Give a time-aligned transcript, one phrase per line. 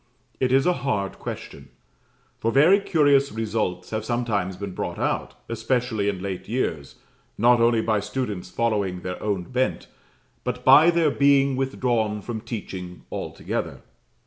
[0.39, 1.69] It is a hard question.
[2.39, 6.95] For very curious results have sometimes been brought out, especially in late years,
[7.37, 9.85] not only by students following their own bent,
[10.43, 13.81] but by their being withdrawn from teaching altogether.